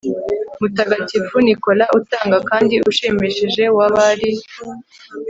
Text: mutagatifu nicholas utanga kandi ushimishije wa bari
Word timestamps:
mutagatifu 0.59 1.35
nicholas 1.45 1.89
utanga 1.99 2.37
kandi 2.49 2.75
ushimishije 2.89 3.63
wa 3.77 3.87
bari 3.95 4.29